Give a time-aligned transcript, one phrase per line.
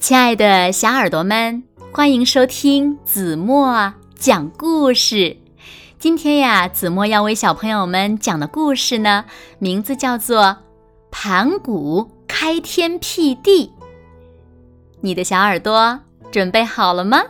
[0.00, 5.36] 亲爱的小耳朵们，欢迎收听子墨讲故事。
[5.98, 9.24] 今天呀，子墨要为小朋友们讲的故事呢，
[9.58, 10.42] 名字叫做
[11.10, 13.66] 《盘古开天辟地》。
[15.00, 15.98] 你的小耳朵
[16.30, 17.20] 准备好了吗？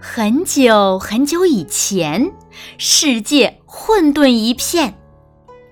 [0.00, 2.32] 很久很久以前，
[2.76, 4.94] 世界混沌一片，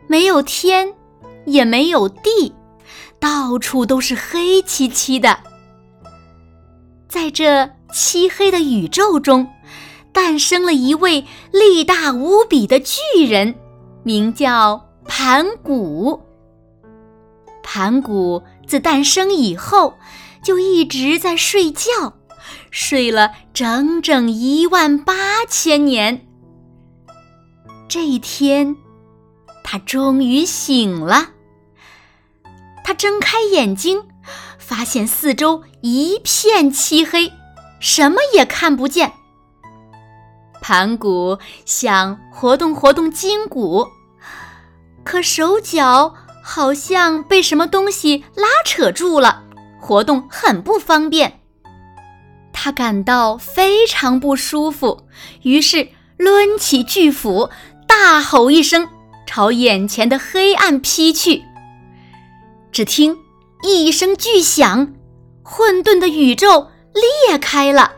[0.06, 0.94] 没有天，
[1.44, 2.54] 也没有地。
[3.22, 5.38] 到处都是黑漆漆的，
[7.08, 9.48] 在这漆黑的宇宙中，
[10.12, 13.54] 诞生了一位力大无比的巨人，
[14.02, 16.20] 名叫盘古。
[17.62, 19.94] 盘古自诞生以后，
[20.42, 22.14] 就一直在睡觉，
[22.72, 26.26] 睡了整整一万八千年。
[27.86, 28.76] 这一天，
[29.62, 31.28] 他终于醒了。
[32.84, 34.02] 他睁开眼睛，
[34.58, 37.32] 发现四周一片漆黑，
[37.80, 39.12] 什么也看不见。
[40.60, 43.88] 盘古想活动活动筋骨，
[45.04, 49.42] 可手脚好像被什么东西拉扯住了，
[49.80, 51.40] 活动很不方便。
[52.52, 55.06] 他感到非常不舒服，
[55.42, 57.50] 于是抡起巨斧，
[57.88, 58.88] 大吼一声，
[59.26, 61.42] 朝眼前的黑暗劈去。
[62.72, 63.18] 只听
[63.62, 64.94] 一声巨响，
[65.42, 66.68] 混沌的宇宙
[67.28, 67.92] 裂开了，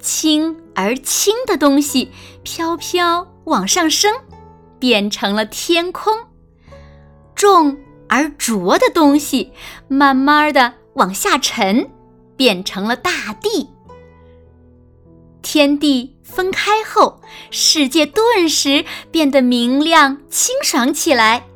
[0.00, 2.10] 轻而轻的东西
[2.42, 4.14] 飘飘往上升，
[4.78, 6.14] 变成了天空；
[7.34, 7.76] 重
[8.08, 9.52] 而浊的东西
[9.88, 11.90] 慢慢的往下沉，
[12.34, 13.68] 变成了大地。
[15.42, 21.46] 天地分开后，世界顿时变得明亮清爽起来。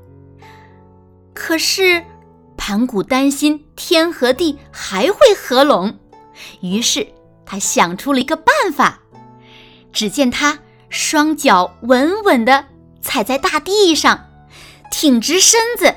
[1.33, 2.05] 可是。
[2.71, 5.99] 盘古担心天和地还会合拢，
[6.61, 7.05] 于是
[7.45, 9.01] 他想出了一个办法。
[9.93, 10.57] 只见他
[10.89, 12.67] 双脚稳稳地
[13.01, 14.29] 踩在大地上，
[14.89, 15.93] 挺直身子，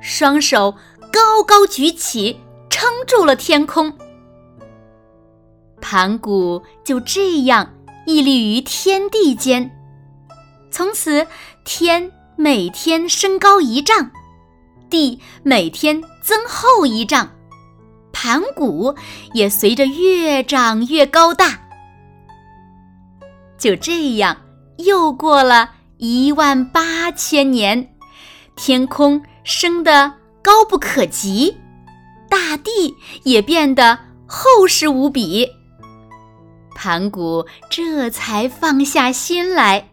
[0.00, 0.74] 双手
[1.12, 2.40] 高高举起，
[2.70, 3.92] 撑住了天空。
[5.82, 7.74] 盘古就这样
[8.06, 9.70] 屹立于天地间，
[10.70, 11.26] 从此
[11.66, 14.10] 天每天升高一丈。
[14.88, 17.28] 地每天增厚一丈，
[18.12, 18.94] 盘古
[19.32, 21.60] 也随着越长越高大。
[23.58, 24.36] 就这样，
[24.78, 27.94] 又过了一万八千年，
[28.54, 31.56] 天空升得高不可及，
[32.28, 35.48] 大地也变得厚实无比。
[36.74, 39.88] 盘古这才放下心来。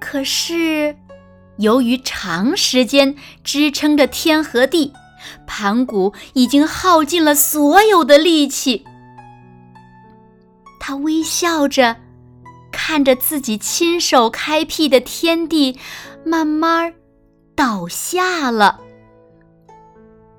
[0.00, 0.96] 可是。
[1.58, 4.92] 由于长时间支撑着天和地，
[5.46, 8.84] 盘古已经耗尽了所有的力气。
[10.80, 11.96] 他微笑着
[12.70, 15.78] 看着自己亲手开辟的天地，
[16.24, 16.92] 慢慢
[17.54, 18.80] 倒下了。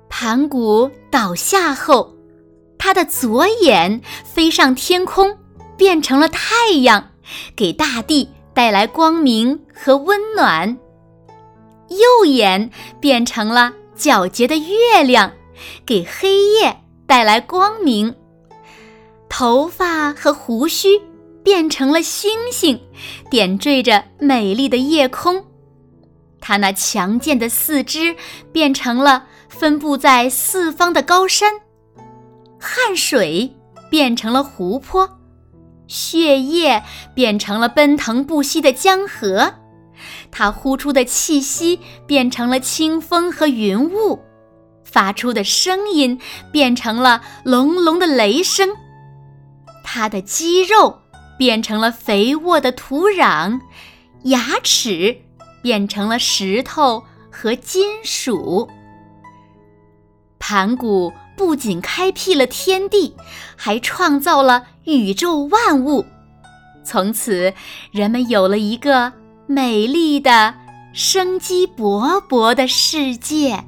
[0.08, 2.14] 盘古倒下后，
[2.78, 5.36] 他的左眼飞上天空，
[5.76, 7.10] 变成了太阳，
[7.56, 10.78] 给大地带来光明和温暖。
[11.88, 12.70] 右眼
[13.00, 15.32] 变成了皎洁的月亮，
[15.84, 18.12] 给黑夜带来光明；
[19.28, 21.00] 头发和胡须
[21.42, 22.80] 变成了星星，
[23.30, 25.44] 点缀着美丽的夜空。
[26.40, 28.14] 他那强健的四肢
[28.52, 31.52] 变成了分布在四方的高山，
[32.60, 33.52] 汗水
[33.90, 35.18] 变成了湖泊，
[35.88, 36.82] 血液
[37.14, 39.54] 变成了奔腾不息的江河。
[40.30, 44.20] 他呼出的气息变成了清风和云雾，
[44.84, 46.20] 发出的声音
[46.52, 48.68] 变成了隆隆的雷声。
[49.84, 51.00] 他的肌肉
[51.38, 53.60] 变成了肥沃的土壤，
[54.24, 55.22] 牙齿
[55.62, 58.68] 变成了石头和金属。
[60.38, 63.14] 盘古不仅开辟了天地，
[63.56, 66.04] 还创造了宇宙万物。
[66.84, 67.52] 从此，
[67.90, 69.12] 人们有了一个。
[69.46, 70.54] 美丽的、
[70.92, 73.64] 生机勃勃的世界。